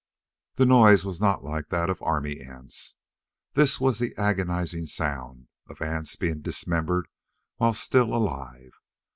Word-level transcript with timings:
The 0.55 0.65
noise 0.65 1.05
was 1.05 1.21
not 1.21 1.43
like 1.43 1.69
that 1.69 1.87
of 1.87 2.01
army 2.01 2.39
ants. 2.41 2.95
This 3.53 3.79
was 3.79 3.99
the 3.99 4.17
agonizing 4.17 4.87
sound 4.87 5.47
of 5.69 5.79
ants 5.79 6.15
being 6.15 6.41
dismembered 6.41 7.07
while 7.57 7.71
still 7.73 8.15
alive. 8.15 8.71